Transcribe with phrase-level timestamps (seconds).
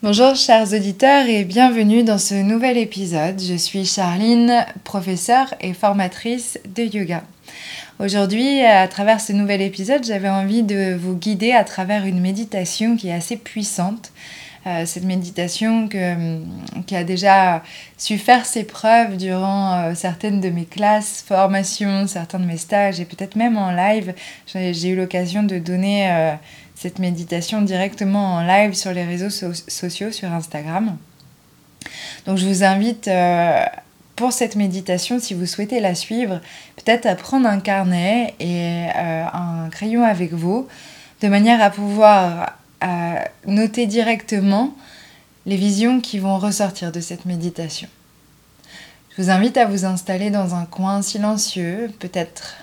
[0.00, 3.40] Bonjour chers auditeurs et bienvenue dans ce nouvel épisode.
[3.40, 7.24] Je suis Charline, professeure et formatrice de yoga.
[7.98, 12.96] Aujourd'hui, à travers ce nouvel épisode, j'avais envie de vous guider à travers une méditation
[12.96, 14.12] qui est assez puissante.
[14.68, 17.62] Euh, cette méditation qui a déjà
[17.96, 23.00] su faire ses preuves durant euh, certaines de mes classes, formations, certains de mes stages
[23.00, 24.14] et peut-être même en live.
[24.46, 26.34] J'ai eu l'occasion de donner euh,
[26.74, 30.96] cette méditation directement en live sur les réseaux sociaux, sur Instagram.
[32.26, 33.64] Donc je vous invite euh,
[34.16, 36.40] pour cette méditation, si vous souhaitez la suivre,
[36.76, 40.68] peut-être à prendre un carnet et euh, un crayon avec vous,
[41.22, 44.74] de manière à pouvoir euh, noter directement
[45.46, 47.88] les visions qui vont ressortir de cette méditation.
[49.10, 52.54] Je vous invite à vous installer dans un coin silencieux, peut-être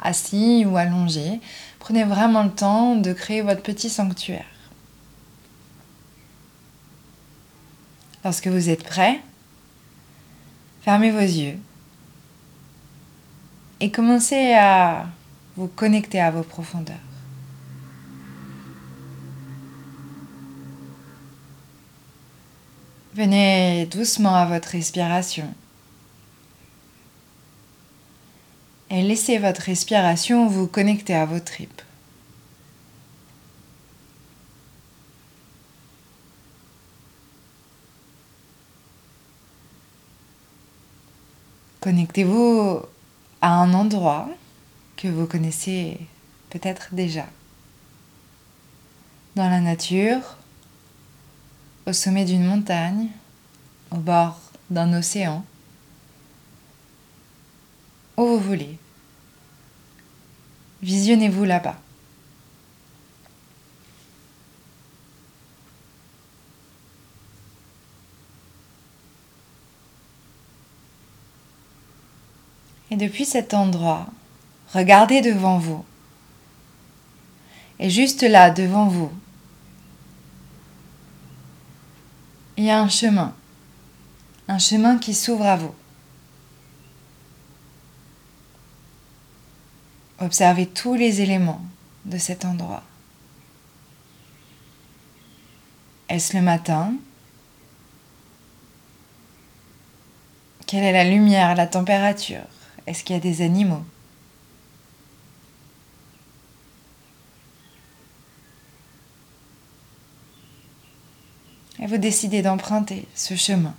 [0.00, 1.40] assis ou allongé,
[1.82, 4.46] Prenez vraiment le temps de créer votre petit sanctuaire.
[8.24, 9.20] Lorsque vous êtes prêt,
[10.82, 11.58] fermez vos yeux
[13.80, 15.06] et commencez à
[15.56, 16.94] vous connecter à vos profondeurs.
[23.14, 25.52] Venez doucement à votre respiration.
[28.92, 31.80] et laissez votre respiration vous connecter à vos tripes.
[41.80, 42.82] Connectez-vous
[43.40, 44.28] à un endroit
[44.98, 45.98] que vous connaissez
[46.50, 47.24] peut-être déjà.
[49.36, 50.36] Dans la nature,
[51.86, 53.08] au sommet d'une montagne,
[53.90, 55.44] au bord d'un océan,
[58.16, 58.78] où vous voulez.
[60.82, 61.78] Visionnez-vous là-bas.
[72.90, 74.06] Et depuis cet endroit,
[74.74, 75.82] regardez devant vous.
[77.78, 79.10] Et juste là, devant vous,
[82.62, 83.34] il y a un chemin.
[84.46, 85.74] Un chemin qui s'ouvre à vous.
[90.20, 91.60] Observez tous les éléments
[92.04, 92.84] de cet endroit.
[96.08, 96.94] Est-ce le matin?
[100.68, 102.46] Quelle est la lumière, la température?
[102.86, 103.82] Est-ce qu'il y a des animaux?
[111.92, 113.74] Vous décidez d'emprunter ce chemin.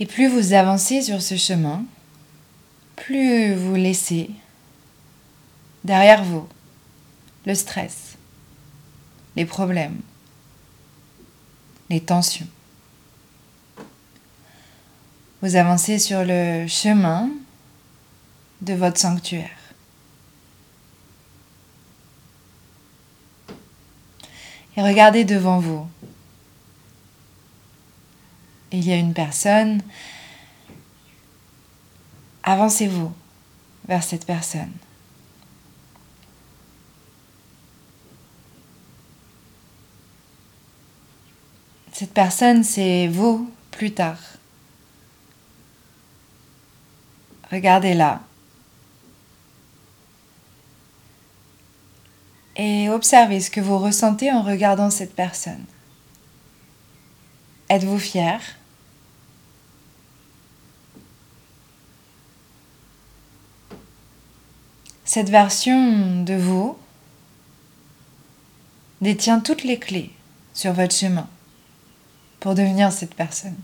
[0.00, 1.84] Et plus vous avancez sur ce chemin,
[2.96, 4.30] plus vous laissez
[5.84, 6.48] derrière vous
[7.44, 8.16] le stress,
[9.36, 10.00] les problèmes,
[11.90, 12.48] les tensions.
[15.42, 17.28] Vous avancez sur le chemin
[18.62, 19.63] de votre sanctuaire.
[24.76, 25.86] Et regardez devant vous
[28.74, 29.80] il y a une personne,
[32.42, 33.12] avancez-vous
[33.86, 34.72] vers cette personne.
[41.92, 44.18] Cette personne, c'est vous plus tard.
[47.52, 48.20] Regardez-la.
[52.56, 55.64] Et observez ce que vous ressentez en regardant cette personne.
[57.68, 58.40] Êtes-vous fier?
[65.04, 66.76] Cette version de vous
[69.00, 70.10] détient toutes les clés
[70.54, 71.28] sur votre chemin
[72.40, 73.56] pour devenir cette personne.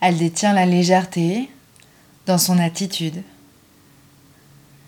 [0.00, 1.50] Elle détient la légèreté
[2.26, 3.22] dans son attitude,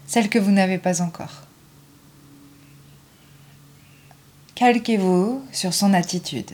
[0.09, 1.43] celle que vous n'avez pas encore.
[4.57, 6.51] Calquez-vous sur son attitude.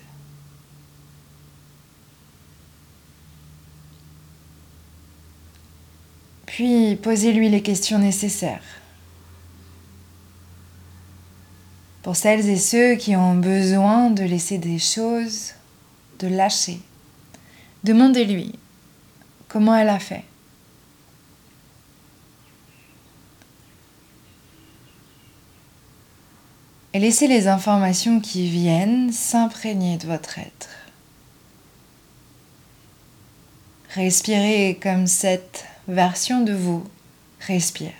[6.44, 8.62] Puis posez-lui les questions nécessaires.
[12.02, 15.52] Pour celles et ceux qui ont besoin de laisser des choses,
[16.18, 16.80] de lâcher,
[17.84, 18.58] demandez-lui
[19.48, 20.24] comment elle a fait.
[26.94, 30.69] et laissez les informations qui viennent s'imprégner de votre être.
[33.91, 36.85] Respirez comme cette version de vous
[37.41, 37.93] respire.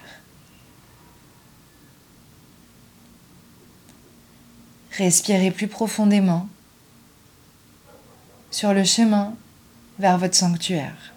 [4.93, 6.49] Respirez plus profondément
[8.53, 9.35] sur le chemin
[9.99, 11.13] vers votre sanctuaire.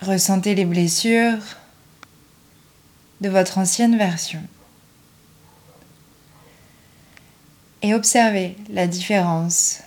[0.00, 1.36] Ressentez les blessures,
[3.20, 4.42] de votre ancienne version.
[7.82, 9.80] Et observez la différence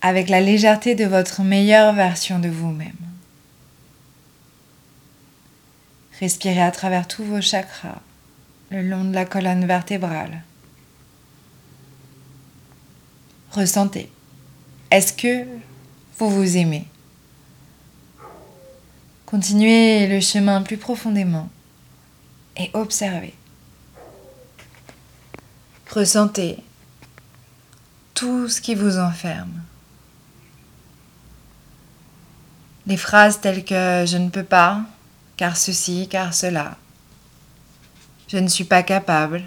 [0.00, 2.92] avec la légèreté de votre meilleure version de vous-même.
[6.20, 8.00] Respirez à travers tous vos chakras,
[8.70, 10.42] le long de la colonne vertébrale.
[13.52, 14.10] Ressentez.
[14.90, 15.44] Est-ce que
[16.18, 16.86] vous vous aimez?
[19.26, 21.48] Continuez le chemin plus profondément
[22.58, 23.34] et observez.
[25.90, 26.58] Ressentez
[28.14, 29.62] tout ce qui vous enferme.
[32.86, 34.82] Des phrases telles que je ne peux pas,
[35.36, 36.76] car ceci, car cela.
[38.28, 39.42] Je ne suis pas capable.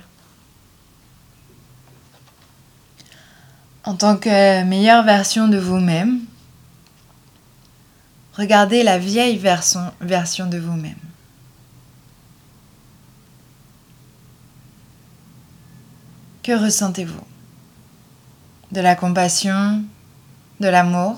[3.84, 6.22] En tant que meilleure version de vous-même,
[8.34, 11.11] regardez la vieille version de vous-même.
[16.44, 17.24] Que ressentez-vous?
[18.72, 19.84] De la compassion
[20.60, 21.18] De l'amour?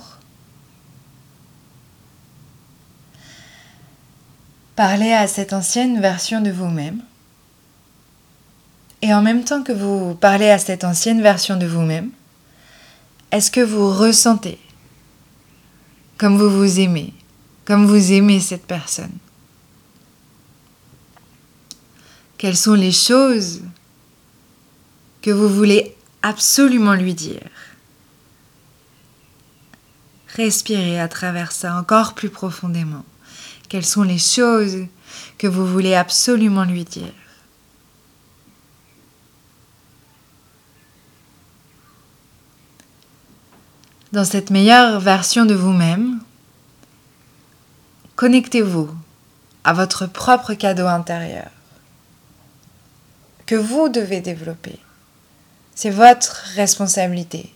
[4.76, 7.02] Parlez à cette ancienne version de vous-même.
[9.02, 12.10] Et en même temps que vous parlez à cette ancienne version de vous-même,
[13.32, 14.60] est-ce que vous ressentez
[16.18, 17.14] comme vous vous aimez,
[17.66, 19.12] comme vous aimez cette personne?
[22.38, 23.62] Quelles sont les choses
[25.24, 27.50] que vous voulez absolument lui dire.
[30.36, 33.06] Respirez à travers ça encore plus profondément.
[33.70, 34.86] Quelles sont les choses
[35.38, 37.14] que vous voulez absolument lui dire?
[44.12, 46.20] Dans cette meilleure version de vous-même,
[48.18, 48.90] connectez-vous
[49.64, 51.50] à votre propre cadeau intérieur
[53.46, 54.83] que vous devez développer.
[55.76, 57.54] C'est votre responsabilité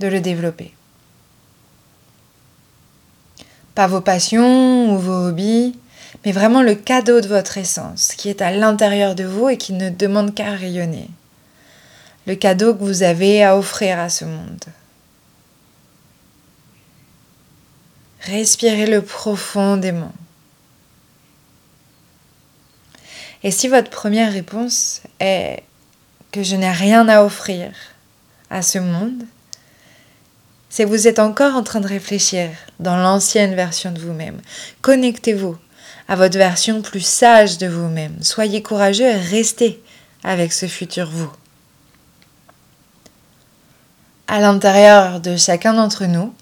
[0.00, 0.72] de le développer.
[3.74, 5.76] Pas vos passions ou vos hobbies,
[6.24, 9.72] mais vraiment le cadeau de votre essence qui est à l'intérieur de vous et qui
[9.72, 11.08] ne demande qu'à rayonner.
[12.26, 14.64] Le cadeau que vous avez à offrir à ce monde.
[18.20, 20.12] Respirez-le profondément.
[23.42, 25.62] Et si votre première réponse est
[26.32, 27.72] que je n'ai rien à offrir
[28.50, 29.24] à ce monde,
[30.68, 34.40] c'est vous êtes encore en train de réfléchir dans l'ancienne version de vous-même.
[34.82, 35.58] Connectez-vous
[36.08, 38.22] à votre version plus sage de vous-même.
[38.22, 39.82] Soyez courageux et restez
[40.22, 41.30] avec ce futur vous.
[44.28, 46.32] À l'intérieur de chacun d'entre nous,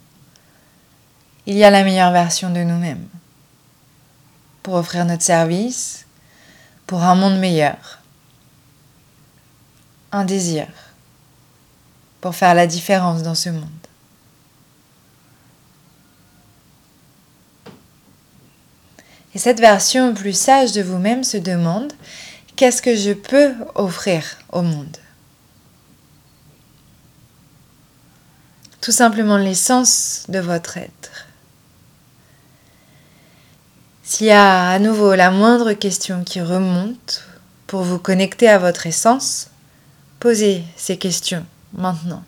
[1.46, 3.06] il y a la meilleure version de nous-mêmes
[4.62, 6.04] pour offrir notre service,
[6.86, 7.97] pour un monde meilleur
[10.12, 10.66] un désir
[12.20, 13.68] pour faire la différence dans ce monde.
[19.34, 21.92] Et cette version plus sage de vous-même se demande
[22.56, 24.96] qu'est-ce que je peux offrir au monde?
[28.80, 31.26] Tout simplement l'essence de votre être.
[34.02, 37.24] S'il y a à nouveau la moindre question qui remonte
[37.66, 39.50] pour vous connecter à votre essence,
[40.20, 42.24] Posez ces questions maintenant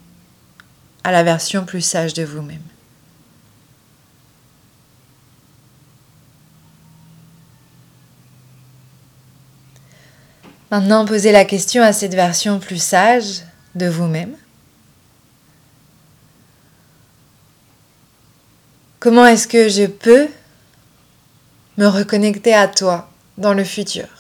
[1.03, 2.63] à la version plus sage de vous-même.
[10.71, 13.43] Maintenant, posez la question à cette version plus sage
[13.75, 14.37] de vous-même.
[19.01, 20.29] Comment est-ce que je peux
[21.77, 24.20] me reconnecter à toi dans le futur?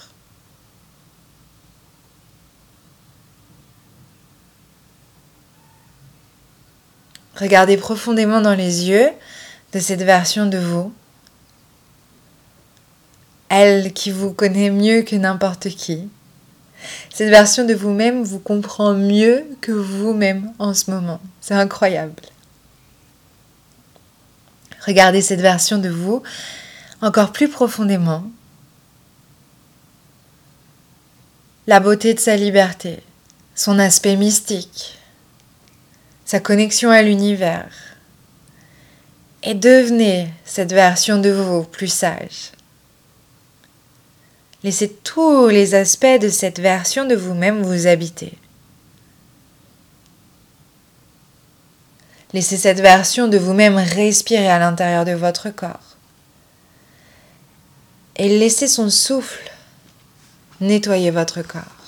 [7.40, 9.09] Regardez profondément dans les yeux
[9.73, 10.92] de cette version de vous.
[13.49, 16.09] Elle qui vous connaît mieux que n'importe qui.
[17.12, 21.20] Cette version de vous-même vous comprend mieux que vous-même en ce moment.
[21.40, 22.14] C'est incroyable.
[24.87, 26.23] Regardez cette version de vous
[27.02, 28.25] encore plus profondément.
[31.66, 33.02] La beauté de sa liberté,
[33.54, 35.00] son aspect mystique,
[36.30, 37.72] sa connexion à l'univers.
[39.42, 42.52] Et devenez cette version de vous plus sage.
[44.62, 48.34] Laissez tous les aspects de cette version de vous-même vous habiter.
[52.32, 55.96] Laissez cette version de vous-même respirer à l'intérieur de votre corps.
[58.14, 59.50] Et laissez son souffle
[60.60, 61.79] nettoyer votre corps.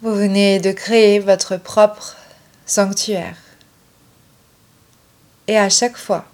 [0.00, 2.16] Vous venez de créer votre propre
[2.66, 3.36] sanctuaire.
[5.48, 6.24] Et à chaque fois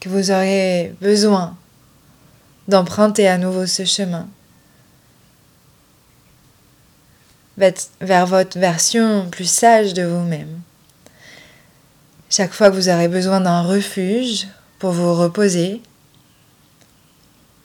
[0.00, 1.56] que vous aurez besoin
[2.66, 4.26] d'emprunter à nouveau ce chemin
[8.00, 10.60] vers votre version plus sage de vous-même,
[12.30, 14.48] chaque fois que vous aurez besoin d'un refuge
[14.80, 15.80] pour vous reposer,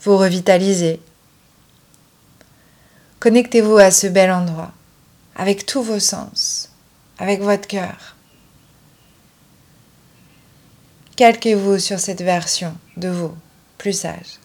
[0.04, 1.00] vous revitaliser,
[3.20, 4.72] Connectez-vous à ce bel endroit,
[5.36, 6.72] avec tous vos sens,
[7.18, 8.16] avec votre cœur.
[11.16, 13.34] Calquez-vous sur cette version de vous,
[13.80, 14.38] plus sage.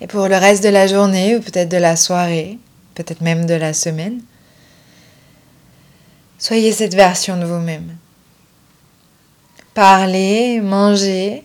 [0.00, 2.58] Et pour le reste de la journée, ou peut-être de la soirée,
[2.94, 4.22] peut-être même de la semaine,
[6.38, 7.96] soyez cette version de vous-même.
[9.74, 11.44] Parlez, mangez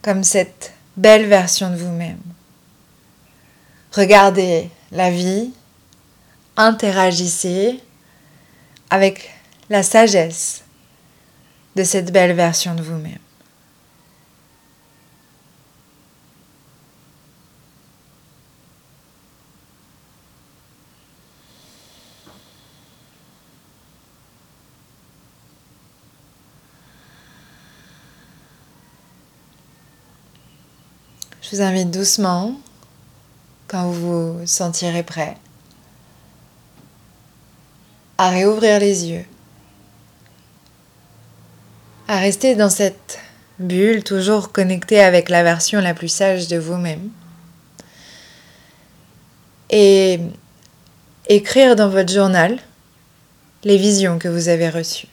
[0.00, 2.18] comme cette belle version de vous-même.
[3.96, 5.52] Regardez la vie,
[6.58, 7.80] interagissez
[8.90, 9.30] avec
[9.70, 10.64] la sagesse
[11.76, 13.16] de cette belle version de vous-même.
[31.40, 32.56] Je vous invite doucement
[33.76, 35.36] quand vous vous sentirez prêt,
[38.16, 39.26] à réouvrir les yeux,
[42.08, 43.18] à rester dans cette
[43.58, 47.10] bulle toujours connectée avec la version la plus sage de vous-même
[49.68, 50.20] et
[51.28, 52.58] écrire dans votre journal
[53.62, 55.08] les visions que vous avez reçues,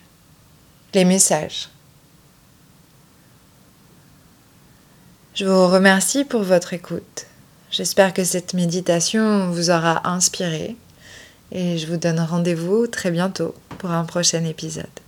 [0.94, 1.68] les messages.
[5.36, 7.26] Je vous remercie pour votre écoute.
[7.74, 10.76] J'espère que cette méditation vous aura inspiré
[11.52, 15.03] et je vous donne rendez-vous très bientôt pour un prochain épisode.